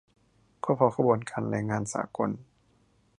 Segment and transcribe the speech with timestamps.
[0.63, 2.29] ก็เพราะขบวนการแรงงานสากล